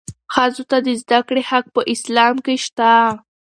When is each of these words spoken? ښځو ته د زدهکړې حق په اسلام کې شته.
ښځو 0.33 0.63
ته 0.69 0.77
د 0.85 0.87
زدهکړې 1.01 1.43
حق 1.49 1.65
په 1.75 1.81
اسلام 1.93 2.35
کې 2.45 2.55
شته. 2.65 2.91